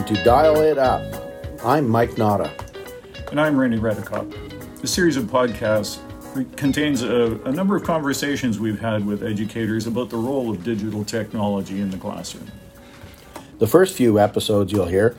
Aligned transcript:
welcome 0.00 0.16
to 0.16 0.24
Dial 0.24 0.56
It 0.62 0.78
Up. 0.78 1.02
I'm 1.62 1.86
Mike 1.86 2.16
Nada. 2.16 2.50
And 3.30 3.38
I'm 3.38 3.58
Randy 3.58 3.76
Redicott. 3.76 4.80
The 4.80 4.86
series 4.86 5.18
of 5.18 5.24
podcasts 5.24 5.98
contains 6.56 7.02
a, 7.02 7.38
a, 7.44 7.52
number 7.52 7.76
of 7.76 7.84
conversations 7.84 8.58
we've 8.58 8.80
had 8.80 9.04
with 9.04 9.22
educators 9.22 9.86
about 9.86 10.08
the 10.08 10.16
role 10.16 10.48
of 10.48 10.64
digital 10.64 11.04
technology 11.04 11.82
in 11.82 11.90
the 11.90 11.98
classroom. 11.98 12.50
The 13.58 13.66
first 13.66 13.94
few 13.94 14.18
episodes 14.18 14.72
you'll 14.72 14.86
hear 14.86 15.18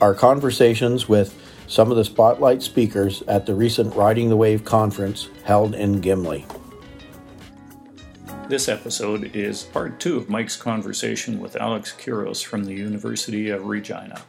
are 0.00 0.14
conversations 0.14 1.08
with 1.08 1.40
some 1.68 1.92
of 1.92 1.96
the 1.96 2.04
spotlight 2.04 2.62
speakers 2.62 3.22
at 3.28 3.46
the 3.46 3.54
recent 3.54 3.94
Riding 3.94 4.30
the 4.30 4.36
Wave 4.36 4.64
conference 4.64 5.28
held 5.44 5.76
in 5.76 6.00
Gimli. 6.00 6.44
This 8.48 8.68
episode 8.68 9.34
is 9.34 9.64
part 9.64 9.98
two 9.98 10.16
of 10.16 10.30
Mike's 10.30 10.56
conversation 10.56 11.40
with 11.40 11.56
Alec 11.56 11.84
Couros 11.98 12.42
from 12.42 12.64
the 12.64 12.74
University 12.74 13.50
of 13.50 13.66
Regina. 13.66 14.22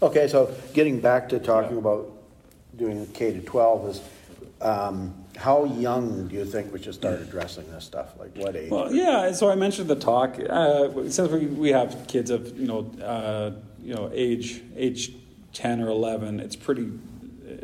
Okay, 0.00 0.26
so 0.26 0.54
getting 0.72 1.00
back 1.00 1.28
to 1.28 1.38
talking 1.38 1.76
about 1.76 2.10
doing 2.76 3.06
K 3.08 3.34
to 3.34 3.40
12 3.40 3.88
is 3.88 4.00
um, 4.62 5.14
how 5.36 5.64
young 5.64 6.28
do 6.28 6.34
you 6.34 6.46
think 6.46 6.72
we 6.72 6.82
should 6.82 6.94
start 6.94 7.20
addressing 7.20 7.70
this 7.70 7.84
stuff? 7.84 8.18
Like 8.18 8.34
what 8.38 8.56
age? 8.56 8.70
Well, 8.70 8.90
yeah. 8.94 9.30
So 9.32 9.50
I 9.50 9.54
mentioned 9.54 9.88
the 9.88 9.96
talk. 9.96 10.38
Uh, 10.40 11.10
since 11.10 11.30
we, 11.30 11.46
we 11.46 11.68
have 11.72 12.06
kids 12.06 12.30
of 12.30 12.58
you 12.58 12.66
know 12.66 12.90
uh, 13.04 13.50
you 13.82 13.94
know 13.94 14.10
age 14.14 14.62
age 14.76 15.12
ten 15.52 15.82
or 15.82 15.88
eleven, 15.88 16.40
it's 16.40 16.56
pretty. 16.56 16.90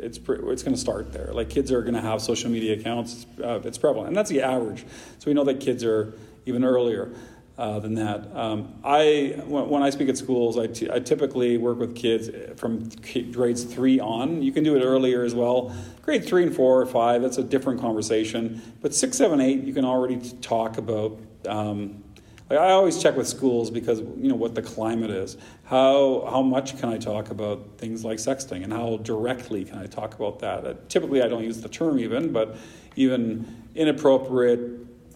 It's 0.03 0.17
pre- 0.17 0.39
it's 0.51 0.63
going 0.63 0.75
to 0.75 0.79
start 0.79 1.13
there. 1.13 1.31
Like 1.33 1.49
kids 1.49 1.71
are 1.71 1.81
going 1.81 1.93
to 1.93 2.01
have 2.01 2.21
social 2.21 2.49
media 2.49 2.79
accounts. 2.79 3.25
It's, 3.33 3.41
uh, 3.41 3.61
it's 3.63 3.77
prevalent, 3.77 4.09
and 4.09 4.17
that's 4.17 4.29
the 4.29 4.41
average. 4.41 4.85
So 5.19 5.25
we 5.27 5.33
know 5.33 5.43
that 5.45 5.59
kids 5.59 5.83
are 5.83 6.13
even 6.45 6.63
earlier. 6.63 7.13
Uh, 7.55 7.77
than 7.77 7.93
that. 7.93 8.35
Um, 8.35 8.73
I 8.83 9.35
when, 9.45 9.69
when, 9.69 9.83
I 9.83 9.91
speak 9.91 10.09
at 10.09 10.17
schools, 10.17 10.57
I, 10.57 10.65
t- 10.65 10.89
I 10.89 10.97
typically 10.97 11.57
work 11.57 11.77
with 11.77 11.95
kids 11.95 12.31
from 12.59 12.89
grades 13.31 13.63
three 13.63 13.99
on. 13.99 14.41
You 14.41 14.51
can 14.51 14.63
do 14.63 14.75
it 14.75 14.81
earlier 14.81 15.23
as 15.23 15.35
well. 15.35 15.71
Grade 16.01 16.25
three 16.25 16.41
and 16.41 16.55
four 16.55 16.81
or 16.81 16.87
five, 16.87 17.21
that's 17.21 17.37
a 17.37 17.43
different 17.43 17.79
conversation. 17.79 18.59
But 18.81 18.95
six, 18.95 19.17
seven, 19.17 19.39
eight, 19.39 19.63
you 19.65 19.71
can 19.71 19.85
already 19.85 20.17
talk 20.41 20.79
about. 20.79 21.19
Um, 21.47 22.02
like 22.49 22.59
I 22.59 22.71
always 22.71 23.01
check 23.01 23.15
with 23.15 23.27
schools 23.27 23.71
because 23.71 23.99
you 23.99 24.29
know 24.29 24.35
what 24.35 24.55
the 24.55 24.61
climate 24.61 25.11
is. 25.11 25.37
How 25.65 26.27
how 26.29 26.41
much 26.41 26.77
can 26.79 26.89
I 26.89 26.97
talk 26.97 27.31
about 27.31 27.77
things 27.77 28.03
like 28.03 28.17
sexting, 28.17 28.63
and 28.63 28.71
how 28.71 28.97
directly 28.97 29.65
can 29.65 29.77
I 29.77 29.87
talk 29.87 30.15
about 30.15 30.39
that? 30.39 30.65
Uh, 30.65 30.73
typically, 30.89 31.21
I 31.21 31.27
don't 31.27 31.43
use 31.43 31.61
the 31.61 31.69
term 31.69 31.99
even, 31.99 32.31
but 32.31 32.55
even 32.95 33.63
inappropriate 33.75 34.59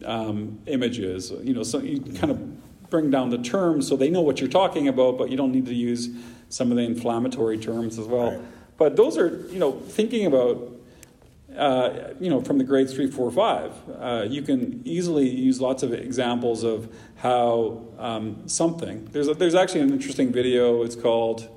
um, 0.06 0.60
images. 0.66 1.32
You 1.44 1.54
know, 1.54 1.64
so 1.64 1.80
you 1.80 2.00
kind 2.14 2.32
of 2.32 2.90
bring 2.90 3.12
down 3.12 3.30
the 3.30 3.38
terms 3.38 3.88
so 3.88 3.96
they 3.96 4.10
know 4.10 4.22
what 4.22 4.40
you're 4.40 4.50
talking 4.50 4.88
about, 4.88 5.18
but 5.18 5.30
you 5.30 5.38
don't 5.38 5.52
need 5.52 5.66
to 5.66 5.74
use 5.74 6.10
some 6.50 6.72
of 6.72 6.78
the 6.78 6.84
inflammatory 6.84 7.58
terms 7.58 8.00
as 8.00 8.08
well. 8.08 8.32
Right. 8.32 8.42
But 8.78 8.96
those 8.96 9.18
are, 9.18 9.46
you 9.50 9.60
know, 9.60 9.74
thinking 9.74 10.26
about, 10.26 10.72
uh, 11.58 12.14
you 12.20 12.30
know, 12.30 12.42
from 12.42 12.58
the 12.58 12.64
grades 12.64 12.94
three, 12.94 13.10
four, 13.10 13.32
five, 13.32 13.74
uh, 14.00 14.26
you 14.30 14.42
can 14.42 14.82
easily 14.86 15.28
use 15.28 15.60
lots 15.60 15.84
of 15.84 15.94
examples 15.94 16.64
of 16.64 16.94
how 17.18 17.84
um, 17.98 18.48
something. 18.48 19.06
There's 19.12 19.28
a, 19.28 19.34
there's 19.34 19.56
actually 19.56 19.82
an 19.82 19.92
interesting 19.92 20.32
video. 20.32 20.84
It's 20.84 20.96
called 20.96 21.50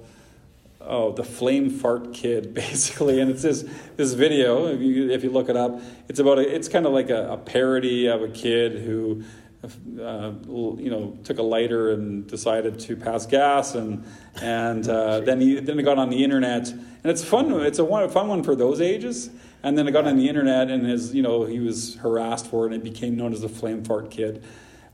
oh, 0.81 1.13
the 1.13 1.25
flame 1.25 1.71
fart 1.71 2.15
kid, 2.15 2.55
basically. 2.55 3.21
And 3.21 3.31
it's 3.31 3.43
this 3.43 3.65
this 3.97 4.15
video. 4.15 4.67
If 4.69 4.81
you 4.81 5.11
if 5.11 5.23
you 5.23 5.31
look 5.31 5.49
it 5.49 5.57
up, 5.57 5.81
it's 6.09 6.19
about 6.19 6.39
a, 6.39 6.55
it's 6.55 6.69
kind 6.69 6.87
of 6.87 6.93
like 6.93 7.11
a, 7.11 7.33
a, 7.33 7.37
parody 7.37 8.07
of 8.07 8.23
a 8.23 8.29
kid 8.29 8.83
who. 8.83 9.25
Uh, 9.63 10.33
you 10.79 10.89
know, 10.91 11.19
took 11.23 11.39
a 11.39 11.43
lighter 11.43 11.91
and 11.91 12.27
decided 12.27 12.81
to 12.81 12.97
pass 12.97 13.27
gas, 13.27 13.75
and 13.75 14.05
and 14.41 14.89
uh, 14.89 15.21
then 15.21 15.39
he 15.39 15.61
then 15.61 15.77
he 15.77 15.85
got 15.85 15.99
on 15.99 16.09
the 16.09 16.25
internet, 16.25 16.69
and 16.71 17.05
it's 17.05 17.23
fun. 17.23 17.53
It's 17.61 17.79
a, 17.79 17.85
one, 17.85 18.03
a 18.03 18.09
fun 18.09 18.29
one 18.29 18.43
for 18.43 18.57
those 18.57 18.81
ages. 18.81 19.29
And 19.63 19.77
then 19.77 19.87
it 19.87 19.93
got 19.93 20.07
on 20.07 20.17
the 20.17 20.27
internet, 20.27 20.71
and 20.71 20.87
his 20.87 21.15
you 21.15 21.23
know 21.23 21.45
he 21.45 21.61
was 21.61 21.97
harassed 21.97 22.47
for 22.47 22.65
it, 22.65 22.73
and 22.73 22.77
it 22.77 22.85
became 22.85 23.17
known 23.17 23.35
as 23.35 23.43
the 23.43 23.49
flame 23.49 23.85
fart 23.85 24.11
kid. 24.11 24.43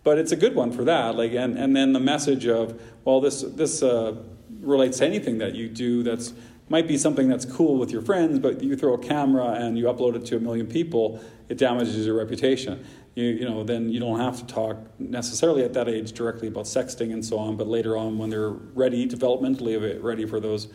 But 0.03 0.19
it's 0.19 0.33
a 0.33 0.37
good 0.37 0.57
one 0.57 0.73
for 0.73 0.83
that. 0.85 1.15
Like, 1.15 1.33
and 1.33 1.57
and 1.57 1.77
then 1.77 1.93
the 1.93 2.01
message 2.01 2.47
of 2.49 2.81
well, 3.05 3.21
this 3.21 3.43
this 3.43 3.85
uh, 3.85 4.17
relates 4.61 4.99
to 4.99 5.07
anything 5.07 5.39
that 5.39 5.55
you 5.55 5.69
do 5.69 6.03
that's 6.03 6.33
might 6.69 6.89
be 6.89 6.99
something 6.99 7.29
that's 7.29 7.45
cool 7.45 7.79
with 7.79 7.93
your 7.93 8.03
friends, 8.03 8.41
but 8.41 8.61
you 8.63 8.75
throw 8.77 8.95
a 8.95 8.99
camera 8.99 9.53
and 9.53 9.79
you 9.79 9.85
upload 9.85 10.17
it 10.17 10.27
to 10.27 10.37
a 10.37 10.41
million 10.41 10.67
people, 10.67 11.21
it 11.49 11.59
damages 11.59 12.05
your 12.05 12.17
reputation. 12.17 12.85
You, 13.17 13.25
you 13.25 13.49
know, 13.49 13.65
then 13.65 13.91
you 13.91 13.99
don't 13.99 14.21
have 14.21 14.39
to 14.39 14.47
talk 14.47 14.77
necessarily 15.01 15.65
at 15.65 15.73
that 15.73 15.89
age 15.89 16.13
directly 16.13 16.49
about 16.49 16.67
sexting 16.67 17.13
and 17.13 17.25
so 17.25 17.39
on, 17.39 17.57
but 17.57 17.67
later 17.67 17.97
on 17.97 18.19
when 18.19 18.31
they're 18.31 18.51
ready, 18.51 19.09
developmentally 19.09 20.01
ready 20.01 20.27
for 20.27 20.39
those 20.39 20.69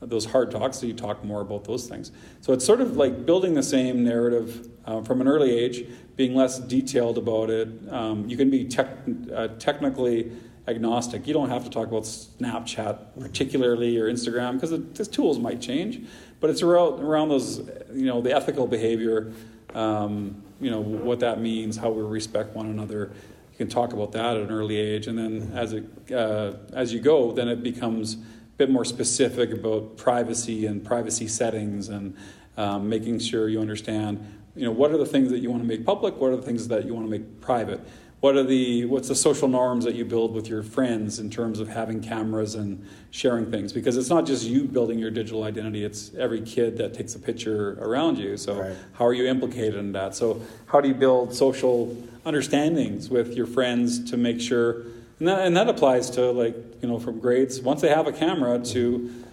those 0.00 0.26
hard 0.26 0.50
talks, 0.50 0.82
you 0.82 0.92
talk 0.92 1.24
more 1.24 1.40
about 1.40 1.64
those 1.64 1.88
things. 1.88 2.12
So 2.40 2.52
it's 2.52 2.64
sort 2.64 2.80
of 2.80 2.96
like 2.96 3.24
building 3.24 3.54
the 3.54 3.62
same 3.62 4.04
narrative 4.04 4.68
uh, 4.84 5.02
from 5.02 5.20
an 5.20 5.28
early 5.28 5.56
age, 5.56 5.84
being 6.16 6.34
less 6.34 6.58
detailed 6.58 7.18
about 7.18 7.50
it. 7.50 7.68
Um, 7.90 8.28
you 8.28 8.36
can 8.36 8.50
be 8.50 8.66
tech, 8.66 8.88
uh, 9.34 9.48
technically 9.58 10.32
agnostic. 10.68 11.26
You 11.26 11.34
don't 11.34 11.48
have 11.48 11.64
to 11.64 11.70
talk 11.70 11.88
about 11.88 12.02
Snapchat 12.02 13.20
particularly 13.20 13.98
or 13.98 14.10
Instagram 14.10 14.54
because 14.54 14.70
the, 14.70 15.06
tools 15.06 15.38
might 15.38 15.60
change, 15.60 16.06
but 16.40 16.50
it's 16.50 16.62
around, 16.62 17.00
around 17.00 17.28
those, 17.28 17.58
you 17.92 18.06
know, 18.06 18.20
the 18.20 18.34
ethical 18.34 18.66
behavior, 18.66 19.32
um, 19.74 20.42
you 20.60 20.70
know, 20.70 20.80
what 20.80 21.20
that 21.20 21.40
means, 21.40 21.76
how 21.76 21.90
we 21.90 22.02
respect 22.02 22.54
one 22.54 22.66
another. 22.66 23.12
You 23.52 23.58
can 23.58 23.68
talk 23.68 23.92
about 23.92 24.12
that 24.12 24.36
at 24.36 24.42
an 24.42 24.50
early 24.50 24.76
age, 24.76 25.06
and 25.06 25.18
then 25.18 25.52
as 25.54 25.72
it 25.72 25.84
uh, 26.12 26.52
as 26.72 26.92
you 26.92 27.00
go, 27.00 27.32
then 27.32 27.48
it 27.48 27.62
becomes 27.62 28.14
a 28.14 28.18
bit 28.56 28.70
more 28.70 28.84
specific 28.84 29.50
about 29.50 29.96
privacy 29.96 30.66
and 30.66 30.84
privacy 30.84 31.28
settings 31.28 31.88
and 31.88 32.16
um, 32.56 32.88
making 32.88 33.18
sure 33.18 33.48
you 33.48 33.60
understand, 33.60 34.24
you 34.54 34.64
know, 34.64 34.72
what 34.72 34.90
are 34.90 34.98
the 34.98 35.06
things 35.06 35.30
that 35.30 35.40
you 35.40 35.50
want 35.50 35.62
to 35.62 35.68
make 35.68 35.84
public, 35.84 36.16
what 36.16 36.30
are 36.30 36.36
the 36.36 36.42
things 36.42 36.68
that 36.68 36.86
you 36.86 36.94
want 36.94 37.06
to 37.06 37.10
make 37.10 37.40
private 37.40 37.80
what 38.20 38.36
are 38.36 38.42
the 38.42 38.86
what's 38.86 39.08
the 39.08 39.14
social 39.14 39.46
norms 39.46 39.84
that 39.84 39.94
you 39.94 40.04
build 40.04 40.32
with 40.32 40.48
your 40.48 40.62
friends 40.62 41.18
in 41.18 41.30
terms 41.30 41.60
of 41.60 41.68
having 41.68 42.00
cameras 42.00 42.54
and 42.54 42.86
sharing 43.10 43.50
things? 43.50 43.72
Because 43.72 43.96
it's 43.96 44.08
not 44.08 44.26
just 44.26 44.44
you 44.44 44.64
building 44.64 44.98
your 44.98 45.10
digital 45.10 45.44
identity 45.44 45.84
it's 45.84 46.14
every 46.14 46.40
kid 46.40 46.78
that 46.78 46.94
takes 46.94 47.14
a 47.14 47.18
picture 47.18 47.78
around 47.80 48.18
you. 48.18 48.36
So 48.36 48.60
right. 48.60 48.76
how 48.94 49.06
are 49.06 49.12
you 49.12 49.26
implicated 49.26 49.76
in 49.76 49.92
that? 49.92 50.14
So 50.14 50.40
how 50.66 50.80
do 50.80 50.88
you 50.88 50.94
build 50.94 51.34
social 51.34 51.96
understandings 52.24 53.10
with 53.10 53.34
your 53.34 53.46
friends 53.46 54.10
to 54.10 54.16
make 54.16 54.40
sure 54.40 54.82
and 55.18 55.28
that, 55.28 55.46
and 55.46 55.56
that 55.56 55.68
applies 55.68 56.10
to 56.10 56.30
like 56.30 56.56
you 56.82 56.88
know 56.88 56.98
from 56.98 57.20
grades. 57.20 57.60
Once 57.60 57.80
they 57.80 57.88
have 57.88 58.06
a 58.06 58.12
camera 58.12 58.58
to 58.58 59.24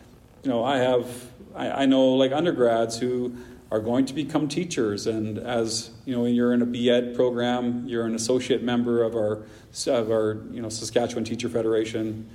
you 0.43 0.49
know 0.49 0.63
i 0.63 0.77
have 0.77 1.07
I, 1.55 1.83
I 1.83 1.85
know 1.85 2.13
like 2.13 2.31
undergrads 2.31 2.97
who 2.97 3.35
are 3.73 3.79
going 3.79 4.05
to 4.05 4.13
become 4.13 4.47
teachers. 4.47 5.07
And 5.07 5.39
as 5.39 5.89
you 6.05 6.15
know, 6.15 6.25
you're 6.25 6.53
in 6.53 6.61
a 6.61 6.65
BEd 6.65 7.15
program, 7.15 7.87
you're 7.87 8.05
an 8.05 8.13
associate 8.13 8.61
member 8.61 9.01
of 9.01 9.15
our 9.15 9.45
of 9.87 10.11
our 10.11 10.43
you 10.51 10.61
know 10.61 10.69
Saskatchewan 10.69 11.23
Teacher 11.23 11.49
Federation. 11.49 12.29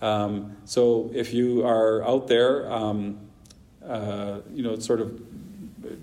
Um, 0.00 0.56
so 0.64 1.10
if 1.12 1.34
you 1.34 1.66
are 1.66 2.04
out 2.04 2.28
there, 2.28 2.72
um, 2.72 3.18
uh, 3.84 4.40
you 4.52 4.62
know, 4.62 4.78
sort 4.78 5.00
of 5.00 5.20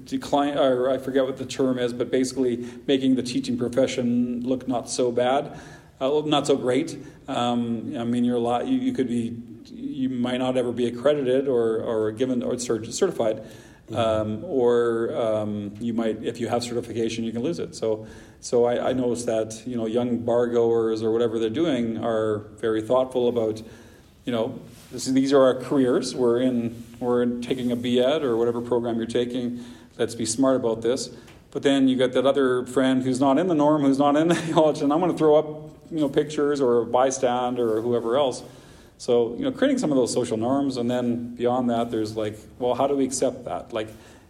decline, 0.06 0.58
or 0.58 0.90
I 0.90 0.98
forget 0.98 1.24
what 1.24 1.38
the 1.38 1.46
term 1.46 1.80
is, 1.80 1.94
but 1.94 2.12
basically 2.12 2.68
making 2.86 3.16
the 3.16 3.24
teaching 3.24 3.58
profession 3.58 4.42
look 4.42 4.68
not 4.68 4.90
so 4.90 5.10
bad, 5.10 5.58
uh, 6.02 6.22
not 6.26 6.48
so 6.48 6.58
great. 6.58 6.98
Um, 7.30 7.96
I 7.98 8.04
mean, 8.04 8.26
you're 8.26 8.36
a 8.36 8.40
lot. 8.40 8.68
You, 8.68 8.78
you, 8.78 8.92
could 8.92 9.08
be, 9.08 9.38
you 9.72 10.10
might 10.10 10.40
not 10.40 10.58
ever 10.58 10.74
be 10.74 10.88
accredited 10.88 11.48
or 11.48 11.78
or 11.78 12.12
given 12.12 12.44
or 12.44 12.60
certified. 12.60 13.42
Um, 13.96 14.44
or 14.44 15.16
um, 15.16 15.74
you 15.80 15.94
might, 15.94 16.24
if 16.24 16.40
you 16.40 16.48
have 16.48 16.64
certification, 16.64 17.24
you 17.24 17.32
can 17.32 17.42
lose 17.42 17.60
it. 17.60 17.76
So, 17.76 18.08
so 18.40 18.66
I, 18.66 18.90
I 18.90 18.94
noticed 18.94 19.26
that 19.26 19.62
you 19.66 19.76
know 19.76 19.86
young 19.86 20.20
bar 20.20 20.48
goers 20.48 21.04
or 21.04 21.12
whatever 21.12 21.40
they're 21.40 21.50
doing 21.50 21.98
are 22.04 22.40
very 22.60 22.82
thoughtful 22.82 23.28
about, 23.28 23.62
you 24.26 24.32
know, 24.32 24.60
this, 24.92 25.06
these 25.06 25.34
are 25.34 25.42
our 25.42 25.56
careers. 25.56 26.16
We're 26.16 26.42
in, 26.42 26.84
we're 27.00 27.24
in 27.24 27.42
taking 27.42 27.72
a 27.72 27.76
BEd 27.76 28.24
or 28.24 28.38
whatever 28.38 28.62
program 28.62 28.98
you're 28.98 29.06
taking. 29.06 29.64
Let's 29.98 30.16
be 30.16 30.26
smart 30.26 30.56
about 30.56 30.82
this. 30.82 31.10
But 31.52 31.64
then 31.64 31.88
you 31.88 31.98
got 31.98 32.14
that 32.14 32.26
other 32.26 32.66
friend 32.66 33.04
who's 33.04 33.20
not 33.20 33.38
in 33.38 33.48
the 33.48 33.56
norm, 33.56 33.82
who's 33.82 34.00
not 34.00 34.16
in 34.16 34.30
the 34.30 34.36
college, 34.54 34.82
and 34.82 34.92
I'm 34.92 35.00
going 35.00 35.12
to 35.12 35.18
throw 35.18 35.36
up 35.36 35.72
you 35.92 36.00
know 36.00 36.10
pictures 36.10 36.62
or 36.62 36.82
a 36.82 36.86
bystand 36.86 37.60
or 37.60 37.82
whoever 37.82 38.18
else 38.18 38.44
so, 39.02 39.34
you 39.36 39.46
know, 39.46 39.52
creating 39.52 39.80
some 39.80 39.92
of 39.92 39.98
those 39.98 40.14
social 40.14 40.38
norms, 40.38 40.78
and 40.78 40.88
then 40.88 41.34
beyond 41.34 41.72
that, 41.72 41.90
there's 41.90 42.16
like, 42.16 42.38
well, 42.60 42.76
how 42.76 42.86
do 42.86 42.96
we 42.96 43.04
accept 43.04 43.46
that? 43.46 43.74
Like, 43.74 43.88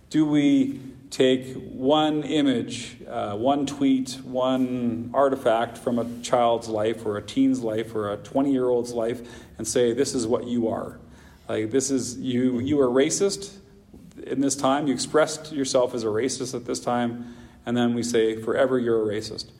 do 0.09 0.25
we 0.25 0.79
take 1.09 1.57
one 1.73 2.23
image, 2.23 2.95
uh, 3.05 3.35
one 3.35 3.65
tweet, 3.65 4.11
one 4.23 5.11
artifact 5.13 5.77
from 5.77 5.99
a 5.99 6.21
child's 6.21 6.69
life 6.69 7.05
or 7.05 7.17
a 7.17 7.21
teen's 7.21 7.59
life 7.59 7.93
or 7.93 8.13
a 8.13 8.15
20 8.15 8.49
year 8.49 8.69
old's 8.69 8.93
life 8.93 9.19
and 9.57 9.67
say, 9.67 9.91
this 9.91 10.15
is 10.15 10.25
what 10.25 10.47
you 10.47 10.69
are? 10.69 11.01
Like, 11.49 11.71
this 11.71 11.91
is, 11.91 12.17
you, 12.17 12.59
you 12.59 12.79
are 12.79 12.87
racist 12.87 13.57
in 14.25 14.39
this 14.39 14.55
time, 14.55 14.87
you 14.87 14.93
expressed 14.93 15.51
yourself 15.51 15.93
as 15.93 16.05
a 16.05 16.07
racist 16.07 16.55
at 16.55 16.63
this 16.63 16.79
time, 16.79 17.35
and 17.65 17.75
then 17.75 17.93
we 17.93 18.03
say, 18.03 18.41
forever 18.41 18.79
you're 18.79 19.03
a 19.03 19.13
racist, 19.13 19.51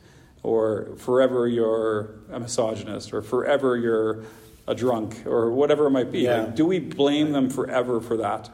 or 0.42 0.96
forever 0.96 1.46
you're 1.46 2.14
a 2.30 2.40
misogynist, 2.40 3.12
or 3.12 3.20
forever 3.20 3.76
you're 3.76 4.24
a 4.66 4.74
drunk 4.74 5.26
or 5.26 5.50
whatever 5.50 5.86
it 5.86 5.90
might 5.90 6.10
be. 6.12 6.20
Yeah. 6.20 6.42
Like, 6.42 6.54
do 6.54 6.64
we 6.66 6.78
blame 6.78 7.32
them 7.32 7.50
forever 7.50 8.00
for 8.00 8.16
that? 8.18 8.50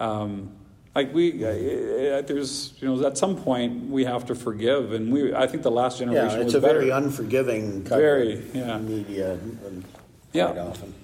Um, 0.00 0.50
like 0.94 1.12
we, 1.12 1.44
uh, 1.44 2.22
there's 2.22 2.72
you 2.80 2.86
know 2.88 3.04
at 3.06 3.18
some 3.18 3.36
point 3.36 3.88
we 3.90 4.04
have 4.04 4.26
to 4.26 4.34
forgive, 4.34 4.92
and 4.92 5.12
we 5.12 5.34
I 5.34 5.46
think 5.48 5.62
the 5.64 5.70
last 5.70 5.98
generation 5.98 6.30
Yeah, 6.30 6.36
it's 6.36 6.44
was 6.46 6.54
a 6.54 6.60
better. 6.60 6.78
very 6.80 6.90
unforgiving 6.90 7.82
Very, 7.82 8.34
of 8.34 8.54
yeah. 8.54 8.78
media 8.78 9.32
and 9.32 9.84
Yeah. 10.32 10.50
often. 10.50 10.94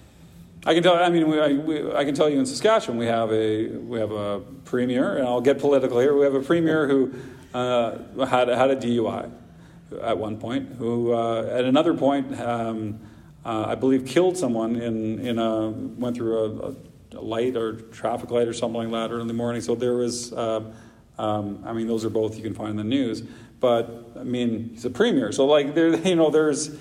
I 0.66 0.74
can 0.74 0.82
tell. 0.82 0.94
I 0.94 1.08
mean, 1.08 1.28
we, 1.28 1.40
I, 1.40 1.52
we, 1.54 1.92
I 1.92 2.04
can 2.04 2.14
tell 2.14 2.28
you 2.28 2.38
in 2.38 2.46
Saskatchewan 2.46 2.98
we 2.98 3.06
have 3.06 3.32
a 3.32 3.66
we 3.68 3.98
have 3.98 4.12
a 4.12 4.40
premier, 4.64 5.16
and 5.16 5.26
I'll 5.26 5.40
get 5.40 5.58
political 5.58 5.98
here. 5.98 6.14
We 6.16 6.24
have 6.24 6.34
a 6.34 6.42
premier 6.42 6.86
who 6.86 7.12
uh, 7.54 8.26
had 8.26 8.46
had 8.48 8.70
a 8.70 8.76
DUI 8.76 9.30
at 10.02 10.18
one 10.18 10.36
point, 10.38 10.74
who 10.78 11.12
uh, 11.14 11.46
at 11.50 11.64
another 11.64 11.94
point, 11.94 12.38
um, 12.40 13.00
uh, 13.44 13.64
I 13.68 13.74
believe, 13.74 14.06
killed 14.06 14.36
someone 14.36 14.76
in 14.76 15.18
in 15.20 15.38
a 15.38 15.70
went 15.70 16.16
through 16.16 16.38
a, 16.38 17.18
a 17.18 17.20
light 17.20 17.56
or 17.56 17.74
traffic 17.74 18.30
light 18.30 18.48
or 18.48 18.52
something 18.52 18.90
like 18.90 18.90
that 18.90 19.12
early 19.12 19.22
in 19.22 19.28
the 19.28 19.34
morning. 19.34 19.60
So 19.60 19.74
there 19.74 19.94
was. 19.94 20.32
Uh, 20.32 20.72
um, 21.18 21.62
I 21.66 21.74
mean, 21.74 21.86
those 21.86 22.06
are 22.06 22.10
both 22.10 22.36
you 22.36 22.42
can 22.42 22.54
find 22.54 22.70
in 22.70 22.76
the 22.76 22.84
news. 22.84 23.22
But 23.60 24.12
I 24.18 24.24
mean, 24.24 24.70
he's 24.72 24.86
a 24.86 24.90
premier, 24.90 25.32
so 25.32 25.44
like 25.44 25.74
there, 25.74 25.94
you 26.08 26.16
know, 26.16 26.30
there's 26.30 26.74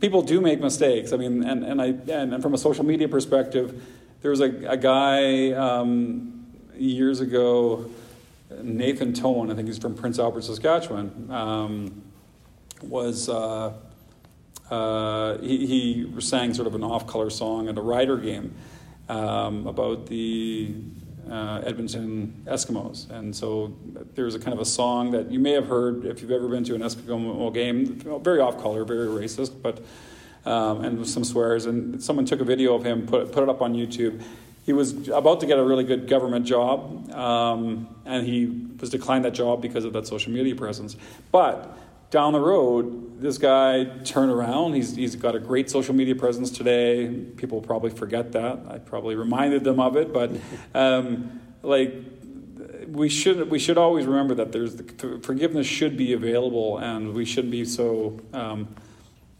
people 0.00 0.22
do 0.22 0.40
make 0.40 0.60
mistakes. 0.60 1.12
I 1.12 1.16
mean, 1.16 1.44
and, 1.44 1.62
and 1.62 1.80
I 1.80 1.86
and, 1.86 2.34
and 2.34 2.42
from 2.42 2.54
a 2.54 2.58
social 2.58 2.84
media 2.84 3.08
perspective, 3.08 3.82
there 4.22 4.30
was 4.30 4.40
a, 4.40 4.46
a 4.66 4.76
guy 4.76 5.52
um, 5.52 6.46
years 6.74 7.20
ago, 7.20 7.90
Nathan 8.62 9.12
Tone, 9.12 9.50
I 9.50 9.54
think 9.54 9.68
he's 9.68 9.78
from 9.78 9.94
Prince 9.94 10.18
Albert, 10.18 10.44
Saskatchewan, 10.44 11.30
um, 11.30 12.02
was 12.82 13.28
uh, 13.28 13.74
uh, 14.70 15.38
he, 15.38 15.66
he 15.66 16.20
sang 16.20 16.54
sort 16.54 16.66
of 16.66 16.74
an 16.74 16.84
off-color 16.84 17.30
song 17.30 17.68
at 17.68 17.76
a 17.76 17.80
rider 17.80 18.16
game 18.16 18.54
um, 19.08 19.66
about 19.66 20.06
the 20.06 20.74
uh, 21.30 21.62
Edmonton 21.64 22.42
Eskimos, 22.46 23.08
and 23.10 23.34
so 23.34 23.76
there's 24.14 24.34
a 24.34 24.38
kind 24.38 24.52
of 24.52 24.60
a 24.60 24.64
song 24.64 25.10
that 25.12 25.30
you 25.30 25.38
may 25.38 25.52
have 25.52 25.66
heard 25.66 26.04
if 26.04 26.22
you've 26.22 26.30
ever 26.30 26.48
been 26.48 26.64
to 26.64 26.74
an 26.74 26.80
Eskimo 26.80 27.52
game. 27.52 27.86
Very 28.22 28.40
off-color, 28.40 28.84
very 28.84 29.06
racist, 29.06 29.60
but 29.62 29.82
um, 30.44 30.84
and 30.84 31.06
some 31.06 31.24
swears. 31.24 31.66
And 31.66 32.02
someone 32.02 32.24
took 32.24 32.40
a 32.40 32.44
video 32.44 32.74
of 32.74 32.84
him, 32.84 33.06
put 33.06 33.32
put 33.32 33.42
it 33.42 33.48
up 33.48 33.62
on 33.62 33.74
YouTube. 33.74 34.22
He 34.66 34.72
was 34.72 35.08
about 35.08 35.40
to 35.40 35.46
get 35.46 35.58
a 35.58 35.64
really 35.64 35.84
good 35.84 36.06
government 36.06 36.46
job, 36.46 37.10
um, 37.12 37.88
and 38.04 38.26
he 38.26 38.68
was 38.78 38.90
declined 38.90 39.24
that 39.24 39.34
job 39.34 39.62
because 39.62 39.84
of 39.84 39.92
that 39.94 40.06
social 40.06 40.32
media 40.32 40.54
presence. 40.54 40.96
But 41.32 41.76
down 42.10 42.32
the 42.32 42.40
road, 42.40 43.20
this 43.20 43.38
guy 43.38 43.84
turned 44.04 44.32
around. 44.32 44.74
He's, 44.74 44.96
he's 44.96 45.14
got 45.16 45.34
a 45.34 45.38
great 45.38 45.70
social 45.70 45.94
media 45.94 46.16
presence 46.16 46.50
today. 46.50 47.08
People 47.36 47.60
probably 47.60 47.90
forget 47.90 48.32
that. 48.32 48.60
I 48.68 48.78
probably 48.78 49.14
reminded 49.14 49.64
them 49.64 49.78
of 49.78 49.96
it, 49.96 50.12
but 50.12 50.32
um, 50.74 51.40
like 51.62 51.94
we 52.88 53.08
should 53.08 53.50
we 53.50 53.58
should 53.58 53.78
always 53.78 54.06
remember 54.06 54.34
that 54.34 54.52
there's 54.52 54.76
the, 54.76 55.20
forgiveness 55.22 55.66
should 55.66 55.96
be 55.96 56.12
available, 56.12 56.78
and 56.78 57.14
we 57.14 57.24
shouldn't 57.24 57.52
be 57.52 57.64
so. 57.64 58.20
Um, 58.32 58.74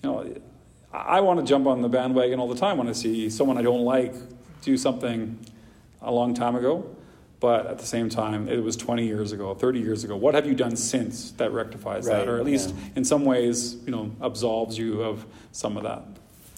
you 0.02 0.11
know, 0.11 0.34
I, 0.93 0.99
I 0.99 1.20
want 1.20 1.40
to 1.40 1.46
jump 1.46 1.67
on 1.67 1.82
the 1.82 1.88
bandwagon 1.88 2.38
all 2.38 2.49
the 2.49 2.55
time 2.55 2.78
when 2.78 2.88
I 2.88 2.93
see 2.93 3.28
someone 3.31 3.58
I 3.58 3.62
don't 3.62 3.84
like 3.84 4.14
do 4.62 4.76
something 4.76 5.38
a 6.02 6.12
long 6.12 6.34
time 6.34 6.55
ago. 6.55 6.88
But 7.41 7.67
at 7.67 7.79
the 7.79 7.87
same 7.87 8.11
time, 8.11 8.49
it 8.49 8.63
was 8.63 8.77
20 8.77 9.07
years 9.07 9.33
ago, 9.33 9.55
30 9.55 9.81
years 9.81 10.05
ago. 10.05 10.15
What 10.15 10.35
have 10.35 10.47
you 10.47 10.55
done 10.55 10.77
since 10.77 11.31
that 11.33 11.53
rectifies 11.53 12.07
Right, 12.07 12.19
that, 12.19 12.29
or 12.29 12.39
at 12.39 12.45
least 12.45 12.69
yeah. 12.71 12.85
in 12.97 13.05
some 13.05 13.25
ways, 13.25 13.75
you 13.87 13.91
know, 13.91 14.11
absolves 14.23 14.77
you 14.77 15.03
of 15.03 15.25
some 15.53 15.79
of 15.79 15.85
that? 15.85 16.03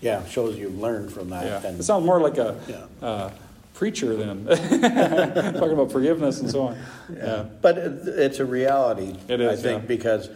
Yeah, 0.00 0.24
shows 0.26 0.56
you've 0.58 0.78
learned 0.80 1.12
from 1.12 1.30
that. 1.30 1.44
Yeah, 1.44 1.68
and- 1.68 1.78
it 1.78 1.84
sounds 1.84 2.04
more 2.04 2.20
like 2.20 2.36
a 2.38 2.56
Yeah. 2.68 3.06
uh, 3.06 3.30
preacher 3.74 4.16
than 4.16 4.44
talking 4.46 5.72
about 5.72 5.92
forgiveness 5.92 6.40
and 6.40 6.50
so 6.50 6.62
on. 6.62 6.78
Yeah, 7.16 7.44
But 7.60 7.78
it- 7.78 8.08
it's 8.08 8.40
a 8.40 8.44
reality, 8.44 9.14
It 9.28 9.40
I 9.40 9.54
think, 9.54 9.86
because, 9.86 10.28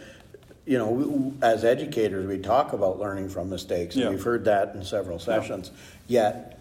you 0.65 0.77
know, 0.77 0.89
we- 0.91 1.33
as 1.41 1.65
educators, 1.65 2.25
we 2.25 2.37
talk 2.37 2.71
about 2.71 2.99
learning 3.01 3.27
from 3.27 3.49
mistakes, 3.49 3.97
and 3.97 4.09
we've 4.11 4.23
heard 4.23 4.45
that 4.45 4.73
in 4.75 4.85
several 4.85 5.19
sessions. 5.19 5.71
Yet, 6.07 6.57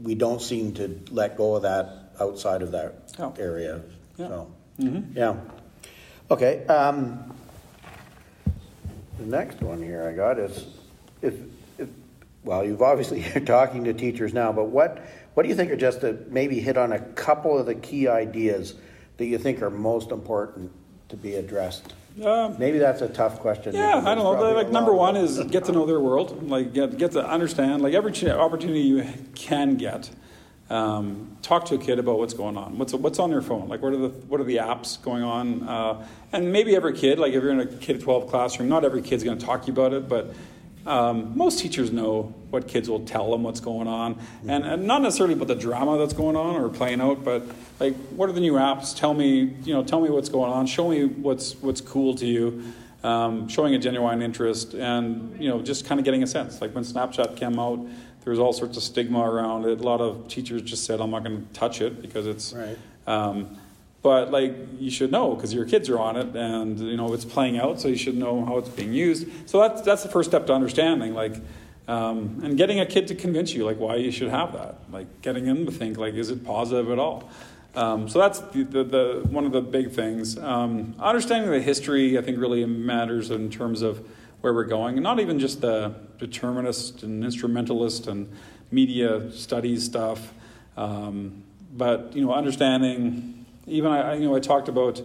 we 0.00 0.14
don't 0.14 0.40
seem 0.40 0.74
to 0.74 1.00
let 1.10 1.36
go 1.36 1.56
of 1.56 1.62
that 1.62 2.03
outside 2.20 2.62
of 2.62 2.70
that 2.72 2.94
Yeah. 3.18 3.30
area. 3.38 3.80
Yeah. 4.16 4.28
So, 4.28 4.50
Mm-hmm. 4.80 5.16
yeah. 5.16 5.36
Okay. 6.30 6.66
Um, 6.66 7.32
the 9.18 9.26
next 9.26 9.60
one 9.60 9.80
here 9.82 10.02
I 10.08 10.12
got 10.12 10.38
is, 10.38 10.66
if, 11.22 11.34
if, 11.78 11.88
well, 12.44 12.64
you've 12.64 12.82
obviously 12.82 13.20
you're 13.34 13.44
talking 13.44 13.84
to 13.84 13.92
teachers 13.94 14.32
now, 14.34 14.52
but 14.52 14.64
what 14.64 15.04
what 15.34 15.42
do 15.42 15.48
you 15.48 15.54
think 15.56 15.70
are 15.72 15.76
just 15.76 16.00
to 16.02 16.18
maybe 16.28 16.60
hit 16.60 16.76
on 16.76 16.92
a 16.92 16.98
couple 17.00 17.58
of 17.58 17.66
the 17.66 17.74
key 17.74 18.06
ideas 18.08 18.74
that 19.16 19.26
you 19.26 19.36
think 19.38 19.62
are 19.62 19.70
most 19.70 20.10
important 20.12 20.70
to 21.08 21.16
be 21.16 21.34
addressed? 21.36 21.92
Um, 22.24 22.54
Maybe 22.60 22.78
that's 22.78 23.00
a 23.02 23.08
tough 23.08 23.40
question. 23.40 23.74
Yeah, 23.74 23.98
I 24.04 24.14
don't 24.14 24.22
know. 24.22 24.52
Like 24.52 24.70
number 24.70 24.92
one 24.94 25.16
is 25.16 25.38
get 25.44 25.64
to 25.64 25.72
know 25.72 25.84
their 25.86 25.98
world. 25.98 26.48
Like 26.48 26.72
get 26.72 26.96
get 26.96 27.10
to 27.12 27.26
understand. 27.28 27.82
Like 27.82 27.94
every 27.94 28.12
opportunity 28.30 28.80
you 28.80 29.04
can 29.34 29.74
get, 29.76 30.10
um, 30.70 31.36
talk 31.42 31.66
to 31.66 31.74
a 31.74 31.78
kid 31.78 31.98
about 31.98 32.18
what's 32.18 32.34
going 32.34 32.56
on. 32.56 32.78
What's 32.78 32.94
what's 32.94 33.18
on 33.18 33.30
their 33.30 33.42
phone? 33.42 33.68
Like 33.68 33.82
what 33.82 33.92
are 33.92 33.98
the 33.98 34.08
what 34.08 34.40
are 34.40 34.44
the 34.44 34.56
apps 34.56 35.00
going 35.00 35.22
on? 35.22 35.68
Uh, 35.68 36.06
and 36.32 36.52
maybe 36.52 36.74
every 36.74 36.94
kid. 36.94 37.18
Like 37.18 37.32
if 37.32 37.42
you're 37.42 37.52
in 37.52 37.60
a 37.60 37.64
a 37.64 37.76
K 37.76 37.98
twelve 37.98 38.28
classroom, 38.28 38.68
not 38.68 38.84
every 38.84 39.02
kid's 39.02 39.24
going 39.24 39.38
to 39.38 39.44
talk 39.44 39.62
to 39.62 39.66
you 39.66 39.72
about 39.72 39.92
it, 39.92 40.08
but 40.08 40.34
um, 40.86 41.36
most 41.36 41.60
teachers 41.60 41.92
know 41.92 42.34
what 42.50 42.68
kids 42.68 42.90
will 42.90 43.04
tell 43.04 43.30
them 43.30 43.42
what's 43.42 43.60
going 43.60 43.88
on, 43.88 44.18
and, 44.46 44.64
and 44.64 44.86
not 44.86 45.00
necessarily 45.00 45.34
about 45.34 45.48
the 45.48 45.54
drama 45.54 45.96
that's 45.98 46.12
going 46.12 46.36
on 46.36 46.56
or 46.56 46.68
playing 46.68 47.00
out, 47.00 47.24
but 47.24 47.42
like 47.80 47.94
what 48.10 48.28
are 48.28 48.32
the 48.32 48.40
new 48.40 48.54
apps? 48.54 48.96
Tell 48.96 49.14
me, 49.14 49.56
you 49.64 49.74
know, 49.74 49.82
tell 49.82 50.00
me 50.00 50.10
what's 50.10 50.28
going 50.28 50.52
on. 50.52 50.66
Show 50.66 50.88
me 50.88 51.04
what's 51.04 51.54
what's 51.56 51.80
cool 51.80 52.14
to 52.16 52.26
you. 52.26 52.62
Um, 53.02 53.48
showing 53.48 53.74
a 53.74 53.78
genuine 53.78 54.22
interest, 54.22 54.72
and 54.72 55.38
you 55.38 55.48
know, 55.48 55.60
just 55.60 55.84
kind 55.84 55.98
of 55.98 56.06
getting 56.06 56.22
a 56.22 56.26
sense. 56.26 56.62
Like 56.62 56.74
when 56.74 56.84
Snapchat 56.84 57.36
came 57.36 57.58
out, 57.58 57.86
there 58.24 58.30
was 58.30 58.40
all 58.40 58.52
sorts 58.52 58.76
of 58.76 58.82
stigma 58.82 59.20
around 59.20 59.66
it. 59.66 59.80
A 59.80 59.82
lot 59.82 60.00
of 60.00 60.28
teachers 60.28 60.62
just 60.62 60.84
said, 60.84 61.00
"I'm 61.00 61.10
not 61.10 61.24
going 61.24 61.46
to 61.46 61.52
touch 61.52 61.80
it 61.80 62.02
because 62.02 62.26
it's." 62.26 62.52
Right. 62.52 62.78
Um, 63.06 63.58
but 64.02 64.30
like 64.30 64.54
you 64.78 64.90
should 64.90 65.10
know 65.10 65.34
because 65.34 65.54
your 65.54 65.64
kids 65.64 65.88
are 65.88 65.98
on 65.98 66.16
it, 66.16 66.36
and 66.36 66.78
you 66.78 66.96
know 66.96 67.12
it's 67.14 67.24
playing 67.24 67.58
out, 67.58 67.80
so 67.80 67.88
you 67.88 67.96
should 67.96 68.16
know 68.16 68.44
how 68.44 68.58
it's 68.58 68.68
being 68.68 68.92
used. 68.92 69.26
So 69.48 69.60
that's 69.60 69.80
that's 69.80 70.02
the 70.02 70.10
first 70.10 70.30
step 70.30 70.46
to 70.48 70.52
understanding, 70.52 71.14
like, 71.14 71.36
um, 71.88 72.40
and 72.44 72.56
getting 72.58 72.80
a 72.80 72.86
kid 72.86 73.08
to 73.08 73.14
convince 73.14 73.54
you 73.54 73.64
like 73.64 73.78
why 73.78 73.96
you 73.96 74.10
should 74.10 74.28
have 74.28 74.52
that, 74.52 74.76
like 74.92 75.22
getting 75.22 75.46
them 75.46 75.64
to 75.64 75.72
think 75.72 75.96
like 75.96 76.14
is 76.14 76.30
it 76.30 76.44
positive 76.44 76.90
at 76.90 76.98
all. 76.98 77.30
Um, 77.74 78.08
so 78.08 78.18
that's 78.18 78.38
the, 78.40 78.62
the, 78.62 78.84
the 78.84 79.26
one 79.30 79.46
of 79.46 79.52
the 79.52 79.60
big 79.60 79.90
things. 79.90 80.38
Um, 80.38 80.94
understanding 81.00 81.50
the 81.50 81.60
history, 81.60 82.16
I 82.18 82.22
think, 82.22 82.38
really 82.38 82.64
matters 82.66 83.30
in 83.30 83.50
terms 83.50 83.82
of 83.82 84.06
where 84.44 84.52
we're 84.52 84.64
going, 84.64 84.96
and 84.96 85.02
not 85.02 85.20
even 85.20 85.38
just 85.38 85.62
the 85.62 85.94
determinist 86.18 87.02
and 87.02 87.24
instrumentalist 87.24 88.06
and 88.06 88.30
media 88.70 89.32
studies 89.32 89.82
stuff, 89.84 90.34
um, 90.76 91.42
but 91.74 92.14
you 92.14 92.22
know, 92.22 92.32
understanding. 92.34 93.46
Even 93.66 93.90
I, 93.90 94.10
I- 94.12 94.14
you 94.16 94.28
know, 94.28 94.36
I 94.36 94.40
talked 94.40 94.68
about 94.68 95.00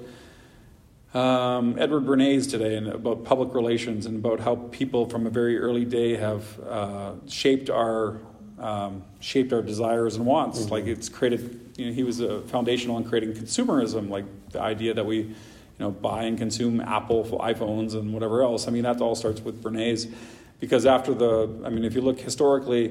um, 1.14 1.78
Edward 1.80 2.04
Bernays 2.06 2.52
today 2.52 2.76
and 2.76 2.88
about 2.90 3.24
public 3.24 3.54
relations 3.56 4.06
and 4.06 4.18
about 4.18 4.42
how 4.42 4.56
people 4.72 5.08
from 5.10 5.26
a 5.26 5.30
very 5.30 5.58
early 5.58 5.86
day 5.86 6.18
have 6.18 6.60
uh, 6.60 7.14
shaped 7.28 7.70
our 7.70 8.18
um, 8.60 9.04
shaped 9.22 9.54
our 9.54 9.62
desires 9.62 10.18
and 10.18 10.26
wants. 10.26 10.70
Like 10.70 10.86
it's 10.86 11.08
created. 11.08 11.62
You 11.78 11.86
know, 11.88 11.94
he 11.94 12.04
was 12.04 12.20
uh, 12.22 12.42
foundational 12.48 12.98
in 12.98 13.06
creating 13.06 13.32
consumerism, 13.36 14.10
like 14.10 14.26
the 14.52 14.60
idea 14.60 14.94
that 14.96 15.06
we, 15.06 15.34
you 15.80 15.86
know, 15.86 15.92
buy 15.92 16.24
and 16.24 16.38
consume 16.38 16.82
Apple 16.82 17.24
iPhones 17.40 17.94
and 17.96 18.14
whatever 18.14 18.44
else. 18.44 18.68
I 18.68 18.72
mean, 18.72 18.84
that 18.84 19.00
all 19.00 19.16
starts 19.16 19.42
with 19.42 19.64
Bernays, 19.64 20.14
because 20.60 20.86
after 20.86 21.14
the, 21.14 21.64
I 21.66 21.70
mean, 21.70 21.86
if 21.86 21.96
you 21.96 22.02
look 22.02 22.20
historically, 22.20 22.90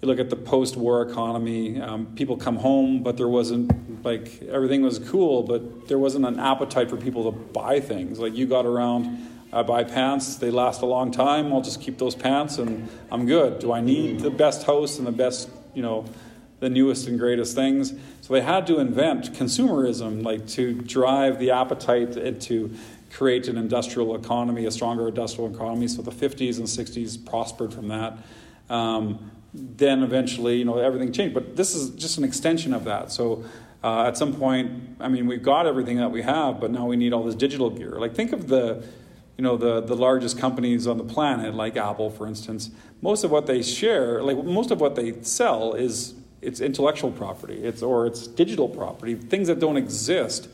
you 0.00 0.08
look 0.08 0.18
at 0.18 0.30
the 0.30 0.36
post-war 0.36 1.02
economy. 1.02 1.78
Um, 1.78 2.06
people 2.16 2.38
come 2.38 2.56
home, 2.56 3.02
but 3.02 3.18
there 3.18 3.28
wasn't 3.28 4.02
like 4.02 4.42
everything 4.44 4.80
was 4.80 4.98
cool, 4.98 5.42
but 5.42 5.88
there 5.88 5.98
wasn't 5.98 6.24
an 6.24 6.40
appetite 6.40 6.88
for 6.88 6.96
people 6.96 7.30
to 7.30 7.38
buy 7.38 7.80
things. 7.80 8.18
Like 8.18 8.34
you 8.34 8.46
got 8.46 8.64
around, 8.64 9.28
I 9.52 9.62
buy 9.62 9.84
pants. 9.84 10.36
They 10.36 10.50
last 10.50 10.80
a 10.80 10.86
long 10.86 11.10
time. 11.10 11.52
I'll 11.52 11.60
just 11.60 11.82
keep 11.82 11.98
those 11.98 12.14
pants, 12.14 12.56
and 12.56 12.88
I'm 13.12 13.26
good. 13.26 13.58
Do 13.58 13.72
I 13.72 13.82
need 13.82 14.20
the 14.20 14.30
best 14.30 14.64
house 14.64 14.96
and 14.96 15.06
the 15.06 15.12
best, 15.12 15.50
you 15.74 15.82
know, 15.82 16.06
the 16.60 16.70
newest 16.70 17.08
and 17.08 17.18
greatest 17.18 17.54
things? 17.54 17.92
So 18.20 18.34
they 18.34 18.40
had 18.40 18.66
to 18.68 18.78
invent 18.78 19.32
consumerism, 19.32 20.22
like 20.24 20.46
to 20.48 20.74
drive 20.74 21.38
the 21.38 21.50
appetite 21.50 22.16
and 22.16 22.40
to 22.42 22.74
create 23.12 23.48
an 23.48 23.58
industrial 23.58 24.14
economy, 24.14 24.66
a 24.66 24.70
stronger 24.70 25.08
industrial 25.08 25.52
economy. 25.52 25.88
So 25.88 26.02
the 26.02 26.12
50s 26.12 26.58
and 26.58 26.66
60s 26.66 27.26
prospered 27.26 27.74
from 27.74 27.88
that. 27.88 28.18
Um, 28.68 29.32
then 29.52 30.04
eventually, 30.04 30.58
you 30.58 30.64
know, 30.64 30.78
everything 30.78 31.12
changed. 31.12 31.34
But 31.34 31.56
this 31.56 31.74
is 31.74 31.90
just 31.90 32.18
an 32.18 32.24
extension 32.24 32.72
of 32.72 32.84
that. 32.84 33.10
So 33.10 33.44
uh, 33.82 34.04
at 34.04 34.16
some 34.16 34.34
point, 34.34 34.96
I 35.00 35.08
mean, 35.08 35.26
we've 35.26 35.42
got 35.42 35.66
everything 35.66 35.96
that 35.96 36.12
we 36.12 36.22
have, 36.22 36.60
but 36.60 36.70
now 36.70 36.86
we 36.86 36.96
need 36.96 37.12
all 37.12 37.24
this 37.24 37.34
digital 37.34 37.70
gear. 37.70 37.98
Like, 37.98 38.14
think 38.14 38.32
of 38.32 38.46
the, 38.46 38.84
you 39.40 39.44
know 39.44 39.56
the 39.56 39.80
the 39.80 39.96
largest 39.96 40.38
companies 40.38 40.86
on 40.86 40.98
the 40.98 41.04
planet, 41.04 41.54
like 41.54 41.74
Apple, 41.78 42.10
for 42.10 42.26
instance, 42.26 42.68
most 43.00 43.24
of 43.24 43.30
what 43.30 43.46
they 43.46 43.62
share, 43.62 44.22
like 44.22 44.36
most 44.44 44.70
of 44.70 44.82
what 44.82 44.96
they 44.96 45.22
sell, 45.22 45.72
is 45.72 46.12
it's 46.42 46.60
intellectual 46.60 47.10
property, 47.10 47.62
it's 47.62 47.82
or 47.82 48.06
it's 48.06 48.26
digital 48.26 48.68
property, 48.68 49.14
things 49.14 49.48
that 49.48 49.60
don't 49.60 49.76
exist, 49.76 50.48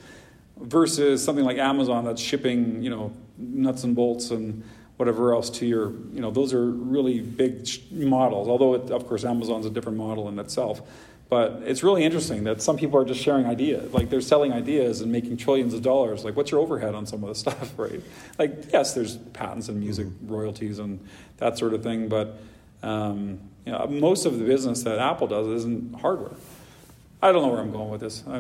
versus 0.58 1.22
something 1.22 1.44
like 1.44 1.58
Amazon 1.58 2.04
that's 2.04 2.20
shipping, 2.20 2.82
you 2.82 2.90
know, 2.90 3.12
nuts 3.38 3.84
and 3.84 3.94
bolts 3.94 4.30
and 4.30 4.64
whatever 4.96 5.34
else 5.34 5.50
to 5.50 5.66
your, 5.66 5.90
you 6.12 6.20
know, 6.20 6.30
those 6.30 6.54
are 6.54 6.70
really 6.70 7.20
big 7.20 7.68
models. 7.90 8.48
Although, 8.48 8.74
it, 8.74 8.90
of 8.90 9.06
course, 9.06 9.24
Amazon's 9.24 9.66
a 9.66 9.70
different 9.70 9.98
model 9.98 10.28
in 10.28 10.38
itself. 10.38 10.80
But 11.28 11.62
it's 11.64 11.82
really 11.82 12.04
interesting 12.04 12.44
that 12.44 12.62
some 12.62 12.76
people 12.76 13.00
are 13.00 13.04
just 13.04 13.20
sharing 13.20 13.46
ideas. 13.46 13.92
Like 13.92 14.10
they're 14.10 14.20
selling 14.20 14.52
ideas 14.52 15.00
and 15.00 15.10
making 15.10 15.38
trillions 15.38 15.74
of 15.74 15.82
dollars. 15.82 16.24
Like, 16.24 16.36
what's 16.36 16.52
your 16.52 16.60
overhead 16.60 16.94
on 16.94 17.04
some 17.04 17.22
of 17.24 17.28
the 17.28 17.34
stuff, 17.50 17.76
right? 17.76 18.00
Like, 18.38 18.72
yes, 18.72 18.94
there's 18.94 19.16
patents 19.16 19.68
and 19.68 19.80
music 19.80 20.06
royalties 20.22 20.78
and 20.78 21.04
that 21.38 21.58
sort 21.58 21.74
of 21.74 21.82
thing. 21.82 22.08
But 22.08 22.38
um, 22.82 23.40
you 23.66 23.72
know, 23.72 23.86
most 23.88 24.24
of 24.24 24.38
the 24.38 24.44
business 24.44 24.84
that 24.84 24.98
Apple 25.00 25.26
does 25.26 25.48
isn't 25.48 26.00
hardware. 26.00 26.30
I 27.20 27.32
don't 27.32 27.42
know 27.42 27.48
where 27.48 27.60
I'm 27.60 27.72
going 27.72 27.90
with 27.90 28.00
this. 28.00 28.22
I, 28.28 28.38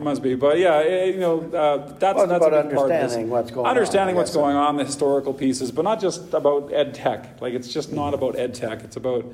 must 0.00 0.22
be, 0.22 0.34
but 0.34 0.58
yeah, 0.58 0.78
eh, 0.78 1.04
you 1.04 1.20
know, 1.20 1.40
uh, 1.52 1.92
that's 1.98 2.16
Well, 2.16 2.26
that's 2.26 2.44
a 2.44 2.48
about 2.48 2.68
big 2.68 2.78
of 2.78 2.88
this. 2.88 3.02
understanding 3.12 3.30
what's 3.30 3.50
going 3.50 3.66
on, 3.66 3.70
Understanding 3.70 4.16
I 4.16 4.18
what's 4.18 4.34
going 4.34 4.56
on, 4.56 4.76
the 4.76 4.84
historical 4.84 5.32
pieces, 5.32 5.70
but 5.70 5.82
not 5.82 6.00
just 6.00 6.34
about 6.34 6.72
ed 6.72 6.94
tech. 6.94 7.40
Like 7.40 7.54
it's 7.54 7.72
just 7.72 7.92
not 7.92 8.14
about 8.14 8.36
ed 8.36 8.54
tech. 8.54 8.82
It's 8.82 8.96
about 8.96 9.24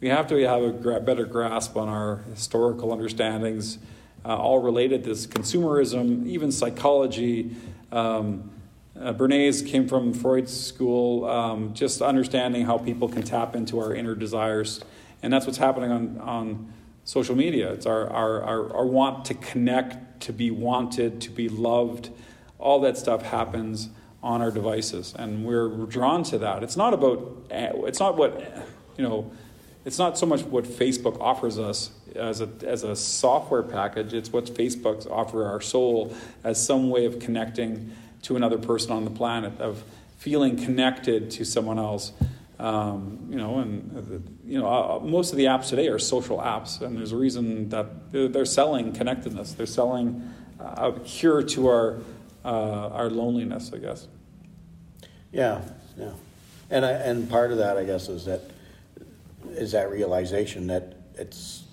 we 0.00 0.08
have 0.08 0.28
to 0.28 0.36
have 0.46 0.62
a 0.62 0.70
gra- 0.70 1.00
better 1.00 1.26
grasp 1.26 1.76
on 1.76 1.88
our 1.88 2.18
historical 2.32 2.92
understandings, 2.92 3.78
uh, 4.24 4.34
all 4.36 4.60
related 4.60 5.02
to 5.02 5.10
this 5.10 5.26
consumerism, 5.26 6.26
even 6.26 6.50
psychology. 6.52 7.54
Um, 7.92 8.50
uh, 9.00 9.14
Bernays 9.14 9.66
came 9.66 9.88
from 9.88 10.12
Freud's 10.12 10.54
school, 10.54 11.24
um, 11.24 11.72
just 11.72 12.02
understanding 12.02 12.66
how 12.66 12.76
people 12.76 13.08
can 13.08 13.22
tap 13.22 13.56
into 13.56 13.78
our 13.78 13.94
inner 13.94 14.14
desires. 14.14 14.84
And 15.22 15.32
that's 15.32 15.46
what's 15.46 15.58
happening 15.58 15.90
on, 15.90 16.18
on 16.18 16.72
social 17.04 17.34
media. 17.34 17.72
It's 17.72 17.86
our, 17.86 18.08
our, 18.10 18.42
our, 18.42 18.76
our 18.76 18.86
want 18.86 19.24
to 19.26 19.34
connect, 19.34 20.20
to 20.22 20.32
be 20.32 20.50
wanted, 20.50 21.20
to 21.22 21.30
be 21.30 21.48
loved. 21.48 22.10
All 22.58 22.80
that 22.80 22.98
stuff 22.98 23.22
happens 23.22 23.88
on 24.22 24.42
our 24.42 24.50
devices. 24.50 25.14
And 25.18 25.46
we're 25.46 25.68
drawn 25.86 26.22
to 26.24 26.38
that. 26.38 26.62
It's 26.62 26.76
not 26.76 26.92
about, 26.92 27.46
eh, 27.50 27.72
it's 27.74 28.00
not 28.00 28.18
what, 28.18 28.38
you 28.98 29.04
know, 29.04 29.32
it's 29.86 29.98
not 29.98 30.18
so 30.18 30.26
much 30.26 30.42
what 30.42 30.64
Facebook 30.64 31.18
offers 31.20 31.58
us 31.58 31.90
as 32.14 32.42
a, 32.42 32.48
as 32.66 32.82
a 32.82 32.94
software 32.94 33.62
package, 33.62 34.12
it's 34.12 34.30
what 34.30 34.44
Facebook's 34.44 35.06
offer 35.06 35.46
our 35.46 35.60
soul 35.60 36.14
as 36.44 36.62
some 36.62 36.90
way 36.90 37.06
of 37.06 37.18
connecting 37.18 37.92
to 38.22 38.36
another 38.36 38.58
person 38.58 38.92
on 38.92 39.04
the 39.04 39.10
planet, 39.10 39.60
of 39.60 39.82
feeling 40.18 40.56
connected 40.56 41.30
to 41.32 41.44
someone 41.44 41.78
else. 41.78 42.12
Um, 42.58 43.26
you 43.30 43.36
know, 43.36 43.58
and 43.60 44.38
you 44.44 44.58
know, 44.58 44.66
uh, 44.68 45.00
most 45.00 45.32
of 45.32 45.38
the 45.38 45.46
apps 45.46 45.70
today 45.70 45.88
are 45.88 45.98
social 45.98 46.38
apps, 46.38 46.82
and 46.82 46.96
there's 46.96 47.12
a 47.12 47.16
reason 47.16 47.70
that 47.70 48.12
they're, 48.12 48.28
they're 48.28 48.44
selling 48.44 48.92
connectedness. 48.92 49.54
They're 49.54 49.64
selling 49.64 50.30
uh, 50.60 50.92
a 50.94 51.00
cure 51.00 51.42
to 51.42 51.68
our 51.68 51.98
uh, 52.44 52.88
our 52.88 53.08
loneliness, 53.08 53.72
I 53.72 53.78
guess. 53.78 54.08
Yeah, 55.32 55.62
yeah. 55.96 56.12
And 56.70 56.84
I, 56.84 56.90
and 56.92 57.30
part 57.30 57.50
of 57.50 57.58
that, 57.58 57.78
I 57.78 57.84
guess, 57.84 58.08
is 58.08 58.26
that 58.26 58.42
is 59.52 59.72
that 59.72 59.90
realization 59.90 60.66
that 60.66 60.96
it's 61.14 61.64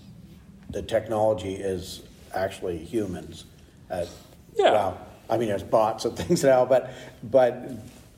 the 0.69 0.81
technology 0.81 1.55
is 1.55 2.01
actually 2.33 2.77
humans. 2.77 3.45
Yeah. 4.55 4.93
I 5.29 5.37
mean, 5.37 5.49
there's 5.49 5.63
bots 5.63 6.05
and 6.05 6.15
things 6.17 6.43
now, 6.43 6.65
but 6.65 6.91
but 7.23 7.69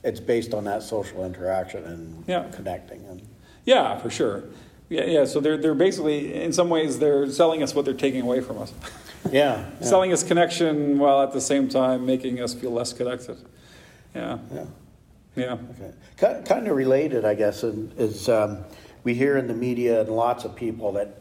it's 0.02 0.20
based 0.20 0.54
on 0.54 0.64
that 0.64 0.82
social 0.82 1.24
interaction 1.24 1.84
and 1.84 2.24
Yeah. 2.26 2.44
connecting 2.52 3.04
and 3.06 3.22
Yeah, 3.64 3.98
for 3.98 4.10
sure. 4.10 4.44
Yeah, 4.88 5.04
yeah. 5.04 5.24
So 5.24 5.40
they're 5.40 5.56
they're 5.58 5.74
basically, 5.74 6.34
in 6.34 6.52
some 6.52 6.68
ways, 6.68 6.98
they're 6.98 7.28
selling 7.30 7.62
us 7.62 7.74
what 7.74 7.84
they're 7.84 7.94
taking 7.94 8.22
away 8.22 8.40
from 8.40 8.58
us. 8.58 8.72
yeah, 9.30 9.64
yeah. 9.80 9.86
selling 9.86 10.12
us 10.12 10.22
connection 10.22 10.98
while 10.98 11.22
at 11.22 11.32
the 11.32 11.40
same 11.40 11.68
time 11.68 12.06
making 12.06 12.40
us 12.40 12.54
feel 12.54 12.70
less 12.72 12.92
connected. 12.92 13.36
Yeah, 14.14 14.38
Yeah. 14.52 14.64
yeah, 15.36 15.56
Okay. 16.18 16.42
Kind 16.44 16.66
of 16.66 16.74
related, 16.76 17.24
I 17.24 17.34
guess, 17.34 17.62
is 17.62 18.28
um, 18.28 18.64
we 19.04 19.14
hear 19.14 19.36
in 19.36 19.46
the 19.46 19.54
media 19.54 20.00
and 20.00 20.10
lots 20.10 20.44
of 20.44 20.56
people 20.56 20.92
that 20.92 21.20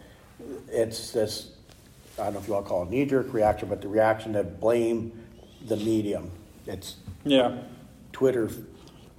it's 0.71 1.11
this, 1.11 1.51
I 2.17 2.23
don't 2.23 2.33
know 2.33 2.39
if 2.39 2.47
you 2.47 2.53
want 2.53 2.65
to 2.65 2.69
call 2.69 2.83
it 2.83 2.89
knee 2.89 3.05
jerk 3.05 3.31
reaction, 3.33 3.69
but 3.69 3.81
the 3.81 3.87
reaction 3.87 4.33
to 4.33 4.43
blame 4.43 5.11
the 5.65 5.77
medium. 5.77 6.31
It's 6.65 6.95
yeah, 7.23 7.57
Twitter, 8.11 8.49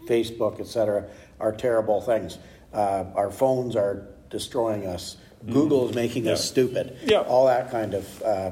Facebook, 0.07 0.61
etc. 0.61 1.05
are 1.39 1.53
terrible 1.53 2.01
things. 2.01 2.39
Uh, 2.73 3.05
our 3.15 3.31
phones 3.31 3.77
are 3.77 4.07
destroying 4.31 4.87
us. 4.87 5.17
Google 5.51 5.89
is 5.89 5.95
making 5.95 6.29
us 6.29 6.47
stupid. 6.47 6.99
Yeah. 7.05 7.21
All 7.21 7.47
that 7.47 7.71
kind 7.71 7.95
of 7.95 8.23
uh, 8.23 8.51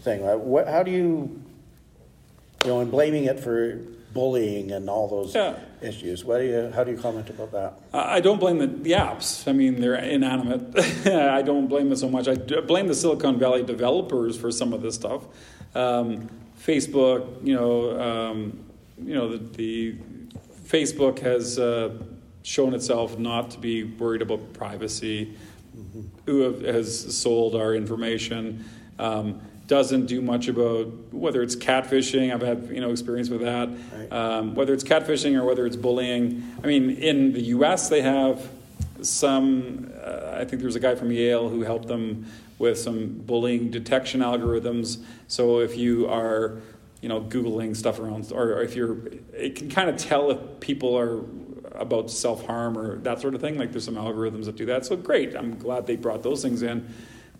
thing. 0.00 0.24
Right? 0.24 0.38
What, 0.38 0.66
how 0.66 0.82
do 0.82 0.90
you, 0.90 1.40
you 2.64 2.70
know, 2.70 2.80
and 2.80 2.90
blaming 2.90 3.24
it 3.24 3.38
for 3.40 3.80
bullying 4.12 4.72
and 4.72 4.88
all 4.90 5.08
those 5.08 5.34
Yeah. 5.34 5.54
issues. 5.82 6.24
What 6.24 6.38
do 6.38 6.46
you, 6.46 6.72
how 6.74 6.84
do 6.84 6.90
you 6.90 6.96
comment 6.96 7.28
about 7.30 7.52
that? 7.52 7.74
I 7.92 8.16
I 8.16 8.20
don't 8.20 8.40
blame 8.40 8.58
the, 8.58 8.66
the 8.66 8.92
apps. 8.92 9.46
I 9.46 9.52
mean, 9.52 9.80
they're 9.80 9.94
inanimate. 9.94 10.76
I 11.06 11.42
don't 11.42 11.68
blame 11.68 11.92
it 11.92 11.96
so 11.96 12.08
much. 12.08 12.26
I 12.26 12.34
blame 12.34 12.88
the 12.88 12.94
Silicon 12.94 13.38
Valley 13.38 13.62
developers 13.62 14.36
for 14.36 14.50
some 14.50 14.72
of 14.72 14.80
this 14.82 14.94
stuff. 14.94 15.22
Um, 15.74 16.28
Facebook, 16.66 17.46
you 17.46 17.54
know, 17.54 18.00
um, 18.00 18.64
you 18.98 19.14
know, 19.14 19.36
the, 19.36 19.38
the 19.56 19.94
Facebook 20.64 21.20
has 21.20 21.58
uh, 21.58 21.96
shown 22.42 22.74
itself 22.74 23.18
not 23.18 23.50
to 23.52 23.58
be 23.58 23.84
worried 23.84 24.22
about 24.22 24.52
privacy. 24.52 25.36
Who 26.24 26.40
have, 26.40 26.62
has 26.62 27.16
sold 27.16 27.54
our 27.54 27.74
information? 27.74 28.64
Um, 28.98 29.40
doesn't 29.68 30.06
do 30.06 30.20
much 30.22 30.48
about 30.48 30.86
whether 31.12 31.42
it's 31.42 31.54
catfishing. 31.56 32.32
I've 32.32 32.40
had 32.40 32.68
you 32.70 32.80
know 32.80 32.90
experience 32.90 33.28
with 33.28 33.42
that. 33.42 33.68
Right. 33.92 34.12
Um, 34.12 34.54
whether 34.54 34.72
it's 34.72 34.84
catfishing 34.84 35.36
or 35.36 35.44
whether 35.44 35.66
it's 35.66 35.76
bullying. 35.76 36.52
I 36.62 36.66
mean, 36.66 36.90
in 36.90 37.32
the 37.32 37.42
U.S. 37.42 37.88
they 37.88 38.00
have 38.00 38.48
some. 39.08 39.92
Uh, 40.02 40.32
I 40.34 40.44
think 40.44 40.60
there 40.60 40.66
was 40.66 40.76
a 40.76 40.80
guy 40.80 40.94
from 40.94 41.10
Yale 41.10 41.48
who 41.48 41.62
helped 41.62 41.88
them 41.88 42.26
with 42.58 42.78
some 42.78 43.08
bullying 43.08 43.70
detection 43.70 44.20
algorithms. 44.20 45.02
So 45.28 45.60
if 45.60 45.76
you 45.76 46.08
are, 46.08 46.60
you 47.00 47.08
know, 47.08 47.20
googling 47.20 47.76
stuff 47.76 47.98
around, 47.98 48.32
or 48.32 48.62
if 48.62 48.74
you're, 48.74 48.96
it 49.34 49.56
can 49.56 49.68
kind 49.68 49.90
of 49.90 49.96
tell 49.96 50.30
if 50.30 50.60
people 50.60 50.98
are 50.98 51.22
about 51.74 52.10
self 52.10 52.44
harm 52.46 52.76
or 52.78 52.98
that 52.98 53.20
sort 53.20 53.34
of 53.34 53.40
thing. 53.40 53.58
Like 53.58 53.72
there's 53.72 53.84
some 53.84 53.96
algorithms 53.96 54.46
that 54.46 54.56
do 54.56 54.66
that. 54.66 54.86
So 54.86 54.96
great. 54.96 55.36
I'm 55.36 55.58
glad 55.58 55.86
they 55.86 55.96
brought 55.96 56.22
those 56.22 56.42
things 56.42 56.62
in. 56.62 56.92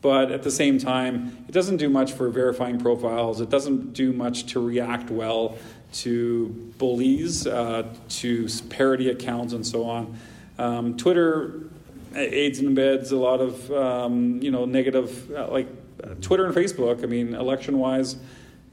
But 0.03 0.31
at 0.31 0.43
the 0.43 0.51
same 0.51 0.79
time, 0.79 1.45
it 1.49 1.53
doesn't 1.53 1.79
do 1.79 1.89
much 1.89 2.13
for 2.13 2.29
verifying 2.29 2.79
profiles. 2.79 3.41
It 3.41 3.49
doesn't 3.49 3.95
do 3.95 4.13
much 4.13 4.47
to 4.53 4.65
react 4.65 5.11
well 5.11 5.59
to 5.95 6.49
bullies, 6.79 7.47
uh, 7.47 7.85
to 8.09 8.49
parody 8.69 9.09
accounts, 9.09 9.53
and 9.53 9.67
so 9.67 9.85
on. 9.85 10.19
Um, 10.59 10.97
Twitter 10.97 11.69
aids 12.15 12.59
and 12.59 12.77
embeds 12.77 13.13
a 13.13 13.17
lot 13.17 13.41
of 13.41 13.71
um, 13.73 14.41
you 14.43 14.51
know 14.51 14.65
negative, 14.65 15.31
uh, 15.31 15.49
like 15.49 15.69
uh, 16.03 16.15
Twitter 16.21 16.47
and 16.47 16.55
Facebook. 16.55 17.03
I 17.03 17.07
mean, 17.07 17.35
election-wise, 17.35 18.17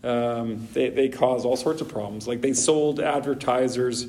um, 0.03 0.67
they 0.73 0.89
they 0.89 1.09
cause 1.09 1.45
all 1.45 1.57
sorts 1.57 1.81
of 1.81 1.89
problems. 1.89 2.27
Like 2.27 2.41
they 2.41 2.53
sold 2.53 2.99
advertisers 2.99 4.07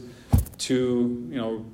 to 0.59 1.29
you 1.31 1.37
know 1.37 1.67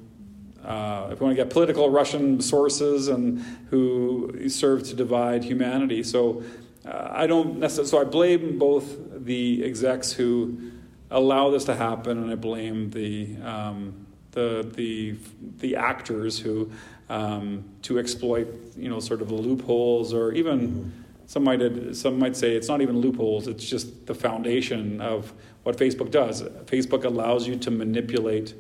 uh, 0.65 1.09
if 1.13 1.21
we 1.21 1.25
want 1.25 1.37
to 1.37 1.43
get 1.43 1.51
political 1.51 1.91
Russian 1.91 2.41
sources 2.41 3.09
and 3.09 3.41
who 3.71 4.49
serve 4.49 4.83
to 4.85 4.95
divide 4.95 5.45
humanity. 5.45 6.03
So 6.03 6.43
uh, 6.85 7.09
I 7.11 7.27
don't 7.27 7.59
necessarily. 7.59 7.91
So 7.91 8.01
I 8.01 8.05
blame 8.05 8.59
both 8.59 9.25
the 9.25 9.65
execs 9.65 10.13
who 10.13 10.73
allow 11.11 11.51
this 11.51 11.65
to 11.65 11.75
happen, 11.75 12.23
and 12.23 12.31
I 12.31 12.37
blame 12.37 12.91
the 12.91 13.37
um, 13.43 14.00
the 14.33 14.71
the 14.75 15.17
the 15.59 15.77
actors 15.77 16.39
who 16.39 16.71
um, 17.09 17.65
to 17.83 17.99
exploit 17.99 18.49
you 18.77 18.89
know 18.89 19.01
sort 19.01 19.23
of 19.23 19.29
the 19.29 19.35
loopholes 19.35 20.13
or 20.15 20.33
even. 20.33 20.93
Some 21.27 21.45
might 21.45 21.95
some 21.95 22.19
might 22.19 22.37
say 22.37 22.57
it's 22.57 22.67
not 22.67 22.81
even 22.81 22.99
loopholes; 22.99 23.47
it's 23.47 23.65
just 23.65 24.07
the 24.07 24.17
foundation 24.17 25.01
of 25.01 25.33
what 25.63 25.77
Facebook 25.77 26.11
does. 26.11 26.43
Facebook 26.43 27.05
allows 27.05 27.47
you 27.47 27.55
to 27.55 27.71
manipulate 27.71 28.53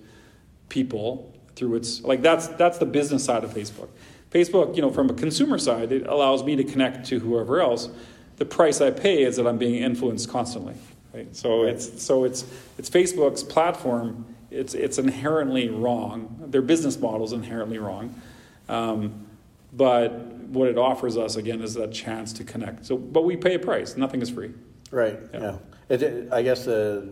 people 0.69 1.35
through 1.57 1.75
its 1.75 2.01
like 2.03 2.23
that's 2.23 2.49
that's 2.49 2.79
the 2.79 2.87
business 2.87 3.25
side 3.25 3.45
of 3.45 3.53
Facebook. 3.53 3.89
Facebook, 4.31 4.77
you 4.77 4.83
know, 4.83 4.91
from 4.91 5.11
a 5.11 5.15
consumer 5.15 5.59
side, 5.59 5.93
it 5.93 6.07
allows 6.07 6.45
me 6.45 6.57
to 6.57 6.65
connect 6.65 7.07
to 7.09 7.19
whoever 7.19 7.61
else. 7.61 7.89
The 8.37 8.45
price 8.45 8.81
I 8.81 8.91
pay 8.91 9.23
is 9.25 9.37
that 9.37 9.47
I'm 9.47 9.59
being 9.59 9.83
influenced 9.83 10.31
constantly. 10.31 10.75
Right? 11.13 11.35
So 11.35 11.65
it's 11.65 12.03
so 12.03 12.25
it's 12.25 12.45
it's 12.79 12.89
Facebook's 12.89 13.43
platform. 13.43 14.30
It's 14.51 14.75
it's 14.75 14.99
inherently 14.99 15.69
wrong. 15.69 16.45
Their 16.49 16.63
business 16.63 16.99
model 16.99 17.25
is 17.25 17.33
inherently 17.33 17.79
wrong. 17.79 18.21
Um, 18.69 19.27
but 19.73 20.13
what 20.51 20.69
it 20.69 20.79
offers 20.79 21.17
us 21.17 21.37
again 21.37 21.63
is 21.63 21.75
that 21.75 21.93
chance 21.93 22.33
to 22.35 22.45
connect. 22.45 22.87
So, 22.87 22.97
but 22.97 23.25
we 23.25 23.37
pay 23.37 23.55
a 23.55 23.59
price. 23.59 23.97
Nothing 23.97 24.21
is 24.23 24.31
free. 24.31 24.53
Right. 24.91 25.19
Yeah. 25.33 25.41
Yeah. 25.41 25.57
It, 25.89 26.03
it, 26.03 26.33
I 26.33 26.43
guess 26.43 26.65
the 26.65 27.09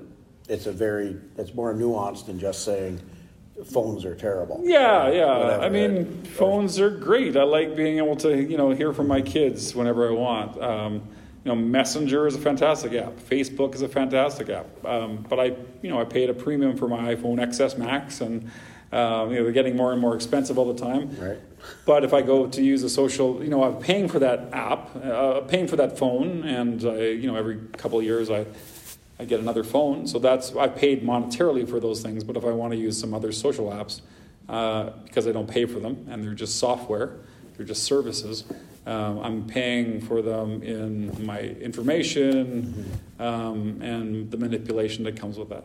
it's 0.49 0.67
a 0.67 0.73
very 0.73 1.17
it's 1.37 1.55
more 1.55 1.73
nuanced 1.75 2.27
than 2.27 2.39
just 2.39 2.65
saying 2.65 3.01
phones 3.65 4.05
are 4.05 4.15
terrible. 4.15 4.61
Yeah, 4.65 5.11
yeah. 5.11 5.39
Whatever. 5.39 5.63
I 5.63 5.69
mean, 5.69 6.23
phones 6.25 6.79
are 6.79 6.91
great. 6.91 7.37
I 7.37 7.43
like 7.43 7.77
being 7.77 7.99
able 7.99 8.17
to, 8.17 8.41
you 8.41 8.57
know, 8.57 8.71
hear 8.71 8.93
from 8.93 9.09
my 9.09 9.21
kids 9.21 9.75
whenever 9.75 10.09
I 10.09 10.13
want. 10.13 10.63
Um, 10.63 11.03
you 11.49 11.55
know, 11.55 11.63
Messenger 11.63 12.27
is 12.27 12.35
a 12.35 12.39
fantastic 12.39 12.93
app. 12.93 13.15
Facebook 13.15 13.75
is 13.75 13.81
a 13.81 13.89
fantastic 13.89 14.51
app. 14.51 14.67
Um, 14.85 15.25
but 15.27 15.41
I, 15.41 15.45
you 15.81 15.89
know, 15.89 15.99
I 15.99 16.05
paid 16.05 16.29
a 16.29 16.35
premium 16.35 16.77
for 16.77 16.89
my 16.89 17.15
iPhone 17.15 17.39
XS 17.39 17.79
Max, 17.79 18.21
and 18.21 18.51
um, 18.93 19.31
you 19.31 19.37
know, 19.39 19.45
they're 19.45 19.53
getting 19.53 19.75
more 19.75 19.93
and 19.93 19.99
more 20.01 20.15
expensive 20.15 20.59
all 20.59 20.71
the 20.71 20.79
time. 20.79 21.17
Right. 21.19 21.39
But 21.87 22.05
if 22.05 22.13
I 22.13 22.21
go 22.21 22.49
to 22.49 22.63
use 22.63 22.83
a 22.83 22.91
social, 22.91 23.43
you 23.43 23.49
know, 23.49 23.65
I'm 23.65 23.79
paying 23.79 24.09
for 24.09 24.19
that 24.19 24.53
app, 24.53 24.95
uh, 24.97 25.41
paying 25.41 25.67
for 25.67 25.77
that 25.77 25.97
phone, 25.97 26.45
and 26.45 26.85
I, 26.85 26.97
you 27.13 27.27
know, 27.27 27.37
every 27.37 27.57
couple 27.79 27.99
of 27.99 28.05
years 28.05 28.29
I 28.29 28.45
I 29.19 29.25
get 29.25 29.41
another 29.41 29.65
phone. 29.65 30.07
So 30.07 30.19
that's 30.19 30.55
I 30.55 30.69
paid 30.69 31.03
monetarily 31.03 31.67
for 31.67 31.81
those 31.81 32.03
things. 32.03 32.25
But 32.25 32.37
if 32.37 32.45
I 32.45 32.51
want 32.51 32.75
to 32.75 32.79
use 32.79 33.01
some 33.01 33.15
other 33.15 33.33
social 33.33 33.71
apps, 33.71 34.03
uh, 34.51 34.91
because 35.05 35.27
I 35.27 35.33
don't 35.33 35.49
pay 35.49 35.65
for 35.65 35.81
them 35.81 36.09
and 36.11 36.23
they're 36.23 36.35
just 36.35 36.59
software, 36.59 37.17
they're 37.59 37.67
just 37.67 37.83
services. 37.85 38.45
Um, 38.87 39.19
I'm 39.19 39.47
paying 39.47 40.01
for 40.01 40.23
them 40.23 40.63
in 40.63 41.27
my 41.27 41.41
information 41.41 42.89
um, 43.19 43.83
and 43.83 44.31
the 44.31 44.39
manipulation 44.39 45.05
that 45.05 45.17
comes 45.21 45.37
with 45.39 45.51
that. 45.51 45.65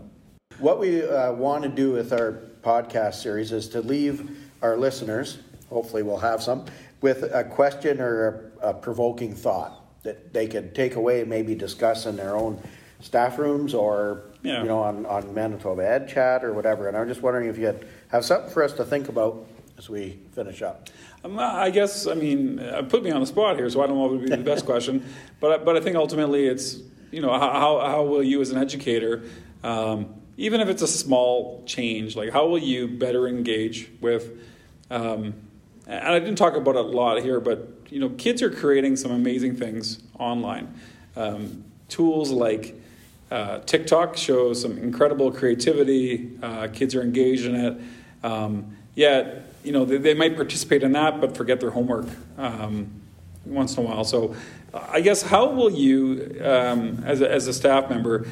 What 0.60 0.80
we 0.80 1.08
uh, 1.08 1.32
want 1.34 1.64
to 1.64 1.70
do 1.70 1.92
with 1.92 2.12
our 2.12 2.42
podcast 2.64 3.16
series 3.16 3.52
is 3.52 3.70
to 3.70 3.82
leave 3.82 4.38
our 4.62 4.76
listeners, 4.76 5.38
hopefully 5.70 6.04
we'll 6.04 6.18
have 6.18 6.42
some, 6.42 6.66
with 7.02 7.24
a 7.24 7.44
question 7.44 8.02
or 8.02 8.52
a, 8.62 8.70
a 8.70 8.74
provoking 8.74 9.36
thought 9.36 9.80
that 10.04 10.34
they 10.34 10.48
could 10.48 10.74
take 10.74 10.96
away 10.96 11.22
and 11.22 11.30
maybe 11.30 11.54
discuss 11.56 12.06
in 12.06 12.16
their 12.18 12.36
own 12.36 12.60
staff 13.02 13.38
rooms 13.38 13.74
or 13.74 14.24
Yeah. 14.42 14.62
you 14.62 14.68
know 14.68 14.80
on, 14.80 15.06
on 15.06 15.34
Manitoba 15.34 15.88
Ed 15.88 16.10
Chat 16.10 16.44
or 16.44 16.54
whatever. 16.54 16.88
And 16.88 16.98
I'm 16.98 17.08
just 17.08 17.22
wondering 17.22 17.50
if 17.50 17.58
you 17.58 17.78
have 18.10 18.26
something 18.26 18.50
for 18.52 18.64
us 18.64 18.74
to 18.74 18.84
think 18.86 19.10
about 19.10 19.46
as 19.78 19.90
we 19.90 20.20
finish 20.34 20.62
up. 20.62 20.90
I 21.26 21.70
guess 21.70 22.06
I 22.08 22.16
mean 22.16 22.60
uh, 22.60 22.82
put 22.84 23.04
me 23.04 23.12
on 23.12 23.22
the 23.22 23.28
spot 23.28 23.56
here, 23.56 23.70
so 23.70 23.82
I 23.82 23.88
don't 23.88 23.98
know 23.98 24.06
if 24.08 24.12
it 24.12 24.16
would 24.16 24.30
be 24.30 24.36
the 24.36 24.44
best 24.44 24.66
question, 24.72 25.06
but 25.40 25.52
I- 25.62 25.64
but 25.64 25.78
I 25.78 25.80
think 25.80 25.96
ultimately 25.96 26.48
it's 26.48 26.80
you 27.12 27.22
know 27.22 27.30
how 27.32 27.52
how, 27.52 27.80
how 27.80 28.04
will 28.04 28.24
you 28.24 28.42
as 28.42 28.50
an 28.52 28.58
educator, 28.58 29.24
um, 29.64 30.14
even 30.38 30.60
if 30.62 30.68
it's 30.68 30.82
a 30.82 30.88
small 30.88 31.64
change, 31.66 32.16
like 32.16 32.32
how 32.32 32.48
will 32.48 32.58
you 32.60 32.88
better 32.88 33.28
engage 33.28 33.90
with, 34.02 34.32
um, 34.92 35.34
and 35.88 36.08
I 36.08 36.20
didn't 36.20 36.36
talk 36.36 36.56
about 36.56 36.76
it 36.76 36.84
a 36.86 36.88
lot 36.88 37.22
here, 37.22 37.40
but 37.40 37.70
you 37.90 38.00
know 38.00 38.10
kids 38.10 38.42
are 38.42 38.50
creating 38.50 38.96
some 38.98 39.12
amazing 39.12 39.56
things 39.56 40.00
online, 40.20 40.74
um, 41.16 41.64
tools 41.90 42.32
like. 42.32 42.76
Uh, 43.32 43.58
TikTok 43.62 44.16
shows 44.16 44.62
some 44.62 44.78
incredible 44.78 45.32
creativity. 45.32 46.30
Uh, 46.44 46.68
kids 46.68 46.94
are 46.94 47.02
engaged 47.02 47.46
in 47.46 47.56
it. 47.56 47.82
Um, 48.24 48.78
yet, 48.94 49.52
you 49.64 49.72
know, 49.72 49.86
they, 49.86 49.98
they 49.98 50.14
might 50.14 50.36
participate 50.36 50.84
in 50.84 50.92
that, 50.94 51.22
but 51.22 51.36
forget 51.36 51.60
their 51.60 51.72
homework 51.72 52.08
um, 52.38 53.02
once 53.46 53.78
in 53.78 53.86
a 53.86 53.88
while. 53.88 54.04
So, 54.04 54.36
I 54.74 55.02
guess 55.02 55.22
how 55.22 55.52
will 55.52 55.72
you, 55.72 56.40
um, 56.44 57.04
as, 57.06 57.22
a, 57.22 57.32
as 57.32 57.48
a 57.48 57.54
staff 57.54 57.90
member, 57.90 58.26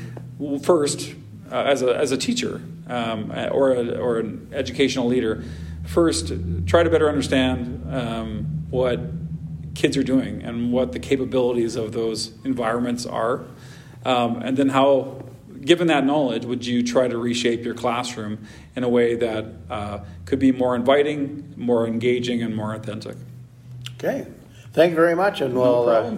first, 0.64 1.14
uh, 1.52 1.56
as, 1.56 1.84
a, 1.84 1.96
as 1.96 2.12
a 2.12 2.18
teacher 2.18 2.62
um, 2.88 3.32
or, 3.32 3.74
a, 3.74 3.98
or 3.98 4.20
an 4.20 4.50
educational 4.52 5.08
leader, 5.08 5.44
first 5.86 6.34
try 6.66 6.84
to 6.84 6.90
better 6.90 7.08
understand 7.08 7.86
um, 7.94 8.66
what 8.70 9.00
kids 9.76 9.98
are 9.98 10.04
doing 10.04 10.42
and 10.42 10.72
what 10.72 10.92
the 10.92 11.00
capabilities 11.00 11.76
of 11.76 11.92
those 11.92 12.32
environments 12.44 13.06
are. 13.06 13.44
Um, 14.04 14.42
and 14.42 14.58
then 14.58 14.70
how, 14.70 15.24
given 15.62 15.88
that 15.88 16.06
knowledge, 16.06 16.46
would 16.46 16.66
you 16.66 16.84
try 16.84 17.08
to 17.08 17.18
reshape 17.18 17.64
your 17.64 17.74
classroom 17.76 18.46
in 18.76 18.84
a 18.84 18.90
way 18.90 19.16
that 19.16 19.46
uh, 19.70 20.00
could 20.26 20.40
be 20.40 20.52
more 20.52 20.76
inviting, 20.76 21.54
more 21.58 21.88
engaging, 21.88 22.42
and 22.42 22.56
more 22.56 22.74
authentic? 22.74 23.16
Okay. 23.98 24.28
Thank 24.74 24.92
you 24.92 24.96
very 24.96 25.16
much, 25.16 25.42
and 25.42 25.54
we'll 25.54 25.90
uh, 25.90 26.16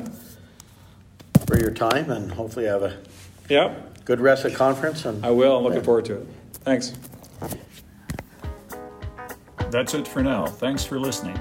for 1.48 1.60
your 1.60 1.72
time, 1.72 2.12
and 2.12 2.32
hopefully 2.32 2.66
have 2.66 2.84
a 2.84 2.98
Yeah, 3.50 3.76
good 4.06 4.20
rest 4.20 4.46
of 4.46 4.52
the 4.52 4.58
conference. 4.58 5.06
And 5.06 5.26
I 5.26 5.32
will. 5.32 5.58
I'm 5.58 5.64
looking 5.64 5.84
forward 5.84 6.06
to 6.06 6.18
it. 6.18 6.28
Thanks. 6.64 6.94
That's 9.70 9.94
it 9.96 10.08
for 10.08 10.22
now. 10.22 10.46
Thanks 10.46 10.86
for 10.86 11.00
listening. 11.00 11.40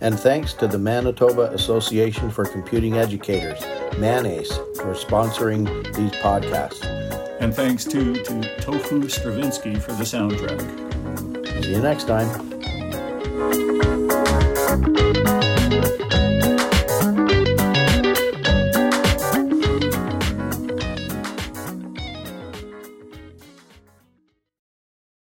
And 0.00 0.20
thanks 0.20 0.52
to 0.54 0.68
the 0.68 0.78
Manitoba 0.78 1.50
Association 1.52 2.30
for 2.30 2.44
Computing 2.44 2.98
Educators, 2.98 3.62
MANACE, 3.98 4.52
for 4.76 4.92
sponsoring 4.92 5.64
these 5.94 6.10
podcasts. 6.20 7.03
And 7.40 7.54
thanks 7.54 7.84
to, 7.86 8.14
to 8.14 8.60
Tofu 8.60 9.08
Stravinsky 9.08 9.74
for 9.74 9.92
the 9.92 10.04
soundtrack. 10.04 11.62
See 11.62 11.72
you 11.72 11.80
next 11.80 12.04
time. 12.04 12.73